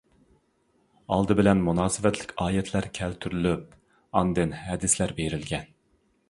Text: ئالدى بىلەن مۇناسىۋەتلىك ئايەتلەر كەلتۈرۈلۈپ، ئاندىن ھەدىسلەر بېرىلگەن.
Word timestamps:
ئالدى 1.15 1.35
بىلەن 1.39 1.61
مۇناسىۋەتلىك 1.67 2.33
ئايەتلەر 2.45 2.87
كەلتۈرۈلۈپ، 2.99 3.77
ئاندىن 4.23 4.57
ھەدىسلەر 4.63 5.15
بېرىلگەن. 5.21 5.71